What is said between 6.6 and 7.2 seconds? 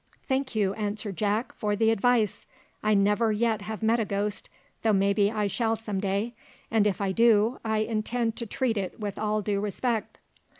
and if I